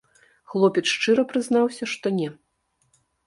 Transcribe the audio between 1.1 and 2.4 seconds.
прызнаўся, што не.